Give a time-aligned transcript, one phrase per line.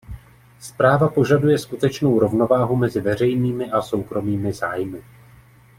[0.59, 5.03] Zpráva požaduje skutečnou rovnováhu mezi veřejnými a soukromými zájmy.